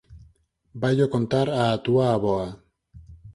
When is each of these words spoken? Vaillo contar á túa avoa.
Vaillo 0.81 1.05
contar 1.13 1.47
á 1.63 1.63
túa 1.85 2.05
avoa. 2.15 2.47